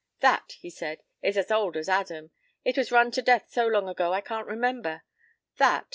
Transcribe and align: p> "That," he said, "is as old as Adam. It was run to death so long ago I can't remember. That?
p> 0.01 0.03
"That," 0.27 0.53
he 0.57 0.71
said, 0.71 1.03
"is 1.21 1.37
as 1.37 1.51
old 1.51 1.77
as 1.77 1.87
Adam. 1.87 2.31
It 2.65 2.75
was 2.75 2.91
run 2.91 3.11
to 3.11 3.21
death 3.21 3.49
so 3.51 3.67
long 3.67 3.87
ago 3.87 4.11
I 4.13 4.21
can't 4.21 4.47
remember. 4.47 5.03
That? 5.57 5.85